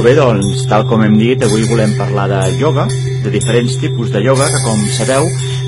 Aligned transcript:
Molt 0.00 0.08
bé, 0.08 0.14
doncs, 0.16 0.62
tal 0.64 0.86
com 0.88 1.02
hem 1.04 1.12
dit, 1.20 1.42
avui 1.44 1.66
volem 1.68 1.90
parlar 1.98 2.22
de 2.30 2.38
ioga, 2.56 2.86
de 3.20 3.28
diferents 3.34 3.74
tipus 3.82 4.08
de 4.14 4.22
ioga, 4.24 4.46
que 4.48 4.60
com 4.64 4.78
sabeu, 4.94 5.26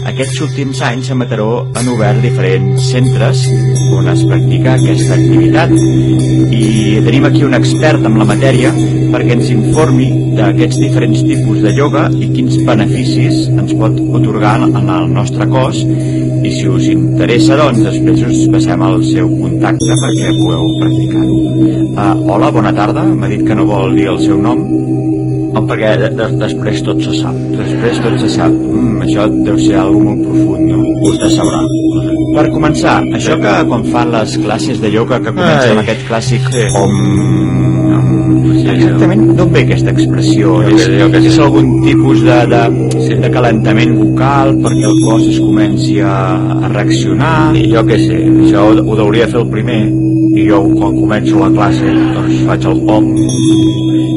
aquests 0.08 0.40
últims 0.46 0.80
anys 0.88 1.10
a 1.12 1.16
Mataró 1.20 1.66
han 1.76 1.90
obert 1.92 2.24
diferents 2.24 2.86
centres 2.94 3.42
on 3.92 4.08
es 4.08 4.22
practica 4.30 4.78
aquesta 4.78 5.18
activitat. 5.18 5.76
I 5.76 7.02
tenim 7.04 7.28
aquí 7.28 7.44
un 7.44 7.58
expert 7.60 8.08
en 8.08 8.16
la 8.22 8.30
matèria 8.32 8.72
perquè 9.12 9.36
ens 9.36 9.52
informi 9.52 10.08
d'aquests 10.38 10.80
diferents 10.80 11.26
tipus 11.28 11.60
de 11.66 11.76
ioga 11.76 12.08
i 12.16 12.32
quins 12.32 12.56
beneficis 12.64 13.50
ens 13.52 13.76
pot 13.76 14.00
otorgar 14.00 14.62
en 14.64 14.80
el 14.96 15.12
nostre 15.12 15.44
cos 15.52 15.84
i 16.42 16.52
si 16.54 16.68
us 16.68 16.86
interessa, 16.90 17.56
doncs, 17.58 17.82
després 17.86 18.22
us 18.26 18.40
passem 18.52 18.84
el 18.88 19.02
seu 19.06 19.28
contacte 19.30 19.98
perquè 20.02 20.32
pugueu 20.38 20.70
practicar-ho. 20.80 21.38
Uh, 21.92 22.14
hola, 22.32 22.50
bona 22.54 22.72
tarda. 22.76 23.04
M'ha 23.06 23.30
dit 23.30 23.44
que 23.46 23.56
no 23.58 23.66
vol 23.68 23.94
dir 23.98 24.08
el 24.12 24.20
seu 24.22 24.40
nom. 24.42 24.62
Oh, 25.52 25.60
perquè 25.68 25.92
de, 26.00 26.08
de, 26.16 26.28
després 26.40 26.80
tot 26.86 27.02
se 27.04 27.12
sap. 27.18 27.36
Després 27.58 28.00
tot 28.04 28.16
se 28.22 28.30
sap. 28.32 28.54
Mm, 28.54 29.02
això 29.06 29.26
deu 29.32 29.58
ser 29.60 29.76
algo 29.82 30.00
molt 30.06 30.24
profund, 30.24 30.70
no? 30.72 30.80
Vostè 31.02 31.28
sabrà. 31.34 31.60
Per 32.32 32.46
començar, 32.54 32.96
això 33.18 33.36
que 33.42 33.58
quan 33.68 33.84
fan 33.92 34.14
les 34.14 34.38
classes 34.46 34.80
de 34.80 34.94
ioga 34.94 35.20
que 35.20 35.34
comencen 35.34 35.76
amb 35.76 35.84
aquest 35.84 36.08
clàssic 36.08 36.48
sí. 36.54 36.66
om... 36.80 37.71
Exactament, 38.72 39.24
d'on 39.36 39.50
ve 39.52 39.62
aquesta 39.66 39.90
expressió? 39.92 40.54
Jo 40.62 40.68
és, 40.76 40.86
que- 40.86 40.98
jo 41.00 41.08
que 41.12 41.18
és 41.28 41.38
algun 41.38 41.68
tipus 41.84 42.22
de, 42.26 42.38
de, 42.52 42.62
de 43.22 43.30
calentament 43.34 43.94
vocal 43.98 44.54
perquè 44.62 44.86
el 44.92 45.00
cos 45.04 45.26
es 45.32 45.40
comenci 45.40 45.98
a, 46.00 46.14
a 46.64 46.68
reaccionar? 46.72 47.34
I 47.58 47.68
jo 47.72 47.84
què 47.88 47.98
sé, 48.06 48.22
això 48.46 48.66
ho, 48.70 48.78
ho 48.82 48.98
hauria 49.06 49.26
de 49.26 49.32
fer 49.34 49.40
el 49.44 49.50
primer 49.52 49.82
i 50.32 50.46
jo 50.48 50.62
quan 50.78 50.94
començo 50.96 51.38
la 51.42 51.50
classe 51.52 51.84
doncs 52.16 52.42
faig 52.48 52.64
el 52.70 52.78
om 52.88 53.10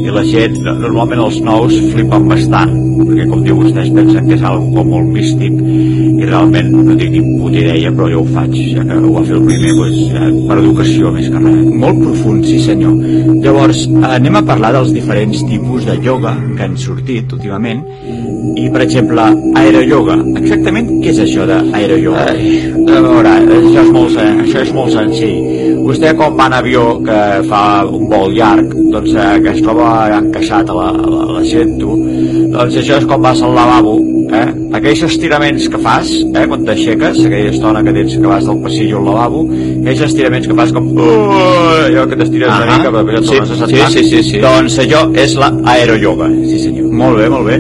i 0.05 0.11
la 0.13 0.21
gent, 0.23 0.59
no- 0.63 0.75
normalment 0.79 1.19
els 1.25 1.41
nous 1.43 1.73
flipen 1.91 2.27
bastant 2.29 2.71
perquè 3.05 3.25
com 3.29 3.41
diu 3.43 3.57
vostè 3.59 3.81
es 3.83 3.89
pensen 3.93 4.27
que 4.29 4.35
és 4.37 4.43
algo 4.47 4.69
com 4.77 4.87
molt 4.93 5.09
místic 5.11 5.57
i 5.59 6.23
realment 6.29 6.69
no 6.71 6.95
tinc 6.95 7.11
ni 7.11 7.21
puta 7.41 7.57
idea 7.59 7.91
però 7.91 8.07
jo 8.13 8.21
ho 8.21 8.27
faig, 8.31 8.53
ja 8.77 8.85
que 8.87 8.95
ho 9.01 9.11
va 9.17 9.23
fer 9.27 9.35
el 9.35 9.43
primer 9.49 9.73
doncs, 9.75 9.99
per 10.47 10.57
educació 10.61 11.11
més 11.17 11.27
que 11.33 11.41
res 11.43 11.63
Molt 11.85 11.97
profund, 11.99 12.45
sí 12.47 12.55
senyor. 12.63 12.93
Llavors, 13.43 13.64
anem 13.69 14.35
a 14.35 14.41
parlar 14.45 14.71
dels 14.75 14.91
diferents 14.93 15.43
tipus 15.49 15.85
de 15.85 15.95
ioga 16.03 16.35
que 16.57 16.63
han 16.63 16.77
sortit 16.77 17.31
últimament. 17.33 17.81
I, 18.55 18.69
per 18.71 18.81
exemple, 18.85 19.21
aeroyoga. 19.59 20.15
Exactament 20.39 20.87
què 21.01 21.09
és 21.11 21.19
això 21.25 21.45
d'aeroyoga? 21.49 22.25
A 22.29 23.01
veure, 23.01 23.33
això 23.57 23.81
és 23.83 23.91
molt, 23.91 24.17
això 24.45 24.61
és 24.61 24.73
molt 24.73 24.93
senzill. 24.93 25.39
Vostè 25.85 26.13
quan 26.17 26.37
va 26.37 26.47
en 26.47 26.53
avió 26.53 26.85
que 27.05 27.19
fa 27.49 27.63
un 27.85 28.07
vol 28.09 28.31
llarg, 28.33 28.71
doncs 28.93 29.13
eh, 29.13 29.39
que 29.43 29.51
es 29.53 29.61
troba 29.61 29.89
encaixat 30.17 30.69
a 30.69 30.73
la- 30.73 30.89
a 30.89 31.09
la- 31.09 31.23
a 31.25 31.31
l'assento, 31.35 31.95
doncs 32.55 32.75
això 32.81 32.97
és 32.97 33.05
quan 33.05 33.21
vas 33.21 33.41
al 33.41 33.53
lavabo, 33.53 33.99
eh? 34.33 34.45
Aquells 34.75 35.01
estiraments 35.07 35.67
que 35.71 35.77
fas, 35.81 36.09
eh, 36.35 36.45
quan 36.47 36.63
t'aixeques, 36.65 37.19
aquella 37.25 37.51
estona 37.51 37.83
que 37.83 37.93
tens 37.93 38.15
que 38.17 38.27
vas 38.27 38.45
del 38.45 38.61
passillo 38.63 38.99
al 38.99 39.05
lavabo, 39.11 39.43
aquells 39.51 40.01
estiraments 40.09 40.47
que 40.47 40.55
fas 40.57 40.73
com... 40.75 40.87
Uh, 40.95 41.85
allò 41.85 42.05
que 42.09 42.15
t'estires 42.19 42.49
una 42.49 42.77
mica, 42.77 42.91
però 42.91 43.03
després 43.21 43.21
et 43.21 43.25
Sí, 43.25 43.35
tornes 43.37 43.51
a 43.51 43.55
sí, 43.55 43.75
sentar. 43.75 43.91
sí, 43.91 44.03
sí, 44.09 44.23
sí. 44.31 44.39
Doncs 44.43 44.79
allò 44.85 45.03
és 45.25 45.35
la 45.39 45.51
aeroyoga. 45.75 46.29
Sí 46.45 46.59
senyor. 46.63 46.91
Molt 46.95 47.17
bé, 47.19 47.29
molt 47.29 47.45
bé. 47.49 47.59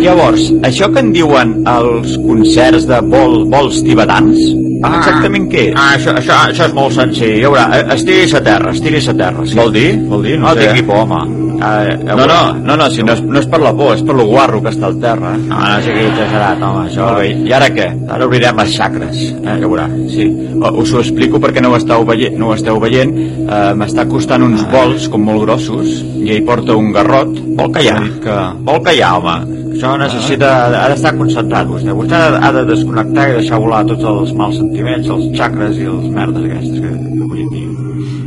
Llavors, 0.00 0.46
això 0.64 0.88
que 0.92 1.02
en 1.04 1.12
diuen 1.12 1.58
els 1.68 2.16
concerts 2.24 2.86
de 2.88 3.00
vol, 3.04 3.42
vols 3.52 3.82
tibetans, 3.84 4.38
exactament 4.80 5.48
què 5.52 5.66
és? 5.70 5.74
Ah, 5.76 5.90
això, 5.98 6.14
això, 6.16 6.38
això 6.48 6.68
és 6.70 6.72
molt 6.76 6.94
senzill. 6.96 7.44
A 7.44 7.50
veure, 7.52 7.66
eh, 7.80 7.94
estiris 7.96 8.32
a 8.34 8.40
terra, 8.40 8.72
estiris 8.72 9.08
a 9.12 9.14
terra. 9.18 9.44
Sí. 9.44 9.54
Vol 9.58 9.72
dir? 9.74 9.90
Vol 10.08 10.22
dir? 10.24 10.38
No, 10.40 10.48
No 10.48 10.54
sé. 10.54 10.66
tingui 10.66 10.82
por, 10.88 11.02
home. 11.04 11.20
Eh, 11.60 11.98
No, 12.06 12.16
no, 12.24 12.54
no, 12.64 12.76
no, 12.80 12.86
si 12.90 13.02
no 13.04 13.12
és, 13.12 13.20
no 13.22 13.38
és 13.38 13.46
per 13.46 13.60
la 13.60 13.74
por, 13.76 13.92
és 13.94 14.02
per 14.02 14.14
lo 14.16 14.24
guarro 14.24 14.62
que 14.62 14.70
està 14.72 14.86
al 14.88 14.96
terra. 14.98 15.34
No, 15.36 15.58
no 15.60 15.80
sigui 16.00 16.12
exagerat, 16.14 16.62
home, 16.64 16.82
això... 16.88 17.06
Molt 17.06 17.20
bé. 17.20 17.30
I 17.48 17.54
ara 17.56 17.68
què? 17.74 17.86
Ara 18.14 18.26
obrirem 18.28 18.60
les 18.60 18.72
xacres, 18.76 19.20
eh, 19.20 19.44
ja 19.44 19.68
veurà. 19.68 19.86
Sí, 20.10 20.26
us 20.70 20.92
ho 20.94 21.00
explico 21.02 21.40
perquè 21.42 21.62
no 21.62 21.72
ho 21.72 21.78
esteu 21.78 22.04
veient, 22.08 22.36
no 22.40 22.50
ho 22.50 22.56
esteu 22.56 22.80
veient. 22.82 23.12
Uh, 23.44 23.70
M'està 23.78 24.06
costant 24.08 24.44
uns 24.46 24.64
bols 24.72 25.08
com 25.12 25.24
molt 25.26 25.44
grossos 25.44 26.00
i 26.20 26.30
ell 26.34 26.44
porta 26.48 26.76
un 26.78 26.92
garrot. 26.96 27.32
Vol 27.58 27.72
callar. 27.74 27.98
Que... 28.24 28.36
Vol 28.68 28.82
callar, 28.86 29.12
home. 29.18 29.36
Això 29.74 29.94
necessita... 30.00 30.50
Ha 30.80 30.86
d'estar 30.92 31.14
concentrat, 31.18 31.68
vostè. 31.70 31.94
Vostè 31.96 32.20
ha 32.40 32.52
de 32.56 32.66
desconnectar 32.68 33.30
i 33.30 33.38
deixar 33.40 33.60
volar 33.62 33.84
tots 33.88 34.06
els 34.12 34.34
mals 34.36 34.60
sentiments, 34.60 35.08
els 35.08 35.30
xacres 35.38 35.80
i 35.80 35.88
els 35.90 36.08
merdes 36.14 36.46
aquestes 36.48 36.84
que, 36.84 36.92
que 36.92 37.30
vull 37.32 37.48
dir. 37.54 37.66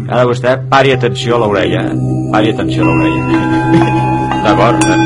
Ara 0.10 0.26
vostè 0.30 0.58
pari 0.70 0.94
atenció 0.94 1.38
a 1.38 1.46
l'orella, 1.46 1.88
eh? 1.90 2.12
Pari 2.34 2.54
atenció 2.54 2.86
a 2.86 2.92
l'orella. 2.92 3.42
D'acord? 4.44 4.86
Eh? 4.90 5.02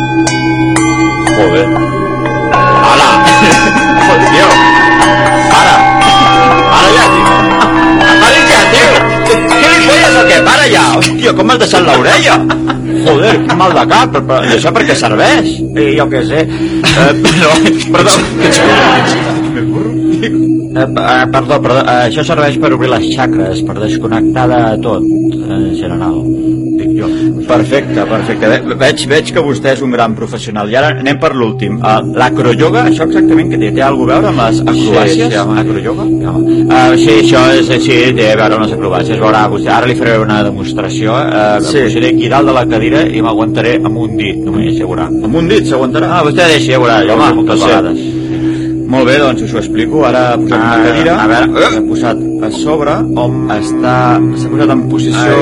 Molt 1.38 1.54
bé. 1.54 1.97
Tio! 4.18 4.48
Para! 5.52 5.76
Para 6.72 6.90
ja, 6.96 7.06
tio! 7.14 7.36
Para 8.22 8.40
ja, 8.50 8.62
tio! 8.74 8.90
Què 9.28 9.68
li 9.70 9.82
folles 9.86 10.16
o 10.18 10.24
què? 10.26 10.40
Para 10.48 10.66
ja! 10.72 10.86
Hòstia, 10.98 11.34
com 11.38 11.50
m'has 11.50 11.60
deixat 11.62 11.86
l'orella? 11.86 12.38
Joder, 13.06 13.36
que 13.46 13.58
mal 13.60 13.76
de 13.78 13.84
cap, 13.92 14.10
però, 14.16 14.24
però, 14.32 14.40
i 14.48 14.56
això 14.58 14.74
per 14.74 14.84
què 14.88 14.96
serveix? 14.98 15.52
I 15.62 15.88
jo 16.00 16.08
què 16.12 16.24
sé. 16.32 16.44
Eh, 16.48 17.12
però, 17.28 17.52
perdó. 17.94 18.16
Eh, 20.18 20.82
eh, 20.82 21.26
perdó, 21.34 21.62
perdó, 21.62 21.80
eh, 21.84 22.00
això 22.08 22.26
serveix 22.26 22.58
per 22.62 22.74
obrir 22.74 22.90
les 22.96 23.06
xacres, 23.14 23.62
per 23.70 23.78
desconnectar 23.84 24.48
de 24.52 24.64
tot, 24.84 25.06
en 25.06 25.70
general, 25.78 26.20
jo. 26.98 27.10
Perfecte, 27.48 28.06
perfecte. 28.10 28.50
Ve, 28.54 28.76
veig, 28.82 29.06
veig 29.12 29.32
que 29.34 29.44
vostè 29.44 29.74
és 29.78 29.84
un 29.86 29.94
gran 29.96 30.16
professional. 30.18 30.70
I 30.72 30.78
ara 30.80 30.92
anem 30.96 31.20
per 31.22 31.34
l'últim. 31.36 31.80
Uh, 31.80 32.02
L'acroyoga, 32.18 32.86
això 32.92 33.08
exactament 33.08 33.52
que 33.54 33.62
té? 33.62 33.72
Té 33.78 33.84
alguna 33.86 34.18
cosa 34.20 34.32
a 34.32 34.32
veure 34.32 34.34
amb 34.34 34.44
les 34.44 34.62
acrobàcies? 34.64 35.32
Sí, 35.32 35.38
sí. 35.38 35.60
Acroyoga? 35.64 36.08
Uh, 36.08 36.98
sí, 36.98 37.14
això 37.24 37.44
és 37.58 37.72
així, 37.78 37.98
té 38.18 38.32
a 38.32 38.38
veure 38.42 38.60
amb 38.60 38.66
les 38.66 38.76
acrobàcies. 38.78 39.22
Veurà, 39.22 39.46
vostè, 39.52 39.72
ara 39.74 39.90
li 39.90 39.98
faré 40.00 40.18
una 40.24 40.42
demostració. 40.48 41.18
Uh, 41.18 41.46
Sí. 41.68 41.84
Pujaré 41.88 42.14
aquí 42.14 42.30
dalt 42.30 42.48
de 42.48 42.54
la 42.54 42.66
cadira 42.70 43.02
i 43.08 43.22
m'aguantaré 43.22 43.76
amb 43.84 43.98
un 43.98 44.16
dit, 44.18 44.38
només, 44.46 44.76
ja 44.78 44.86
veurà. 44.86 45.08
Amb 45.08 45.36
un 45.36 45.48
dit 45.50 45.66
s'aguantarà? 45.68 46.12
Ah, 46.18 46.24
vostè 46.28 46.48
deixi, 46.54 46.72
ja 46.72 46.80
veurà, 46.80 47.02
jo 47.06 47.16
ho 47.16 47.18
Home, 47.18 47.34
moltes 47.42 47.60
sí. 47.60 48.27
Molt 48.88 49.06
bé, 49.10 49.18
doncs 49.20 49.42
us 49.44 49.54
ho 49.54 49.58
explico. 49.60 50.06
Ara 50.08 50.38
posat 50.38 50.60
Ah, 50.62 50.76
una 50.76 50.86
cadira, 50.88 51.14
a 51.24 51.28
veure. 51.28 51.48
l'ha 51.76 51.82
posat 51.90 52.18
a 52.48 52.52
sobre, 52.52 52.94
Om. 53.24 53.36
està 53.52 53.96
s'ha 54.40 54.50
posat 54.54 54.70
en 54.76 54.82
posició... 54.90 55.38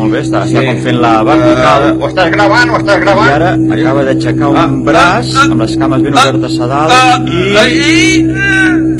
Molt 0.00 0.12
bé, 0.12 0.20
està, 0.24 0.44
està 0.46 0.60
Sí. 0.60 0.66
com 0.66 0.76
fent 0.84 1.00
la 1.00 1.22
vertical. 1.22 1.82
ho 2.00 2.06
estàs 2.08 2.30
gravant, 2.32 2.70
ho 2.70 2.76
estàs 2.78 2.96
I 2.96 3.00
gravant? 3.04 3.28
ara 3.28 3.50
acaba 3.76 4.04
d'aixecar 4.04 4.48
un 4.48 4.56
Ah, 4.56 4.66
braç 4.88 5.34
ah, 5.36 5.44
amb 5.50 5.60
les 5.60 5.76
cames 5.76 6.02
ben 6.02 6.14
obertes 6.14 6.60
a 6.60 6.66
dalt 6.66 7.28
i... 7.28 8.99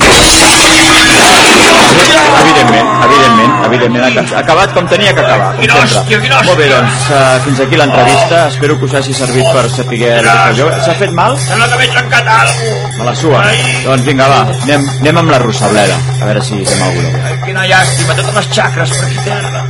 Evidentment, 2.41 2.89
evidentment, 3.05 3.53
evidentment, 3.65 4.33
ha 4.33 4.39
acabat 4.41 4.73
com 4.75 4.87
tenia 4.91 5.13
que 5.13 5.23
acabar, 5.23 5.55
com 5.55 5.87
sempre. 5.87 6.29
Molt 6.47 6.57
bé, 6.59 6.67
doncs, 6.71 7.07
uh, 7.09 7.39
fins 7.45 7.61
aquí 7.65 7.79
l'entrevista. 7.79 8.41
Espero 8.51 8.77
que 8.79 8.89
us 8.89 8.95
hagi 8.99 9.13
servit 9.17 9.51
per 9.55 9.65
saber 9.73 10.01
aquesta 10.19 10.53
jo. 10.59 10.69
S'ha 10.85 10.95
fet 11.01 11.13
mal? 11.17 11.37
Sembla 11.45 11.69
que 11.71 11.81
m'he 11.81 11.89
trencat 11.95 12.31
alguna 12.37 12.97
Me 12.97 13.09
la 13.09 13.15
sua. 13.15 13.43
Ai. 13.45 13.61
Doncs 13.85 14.07
vinga, 14.07 14.29
va, 14.31 14.41
anem, 14.67 14.89
anem 15.01 15.21
amb 15.23 15.35
la 15.35 15.41
Rosableda. 15.45 15.99
A 16.19 16.29
veure 16.29 16.45
si 16.45 16.61
fem 16.65 16.83
alguna 16.89 17.13
cosa. 17.17 17.37
Quina 17.45 17.67
llàstima, 17.73 18.17
totes 18.19 18.35
les 18.39 18.51
xacres 18.57 18.97
per 18.97 19.07
aquí 19.09 19.25
terra. 19.29 19.65